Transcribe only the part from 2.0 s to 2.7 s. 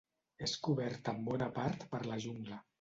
la jungla.